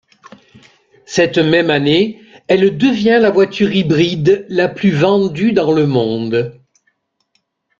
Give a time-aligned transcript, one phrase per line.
[1.05, 6.57] Cette même année, elle devient la voiture hybride la plus vendue dans le monde.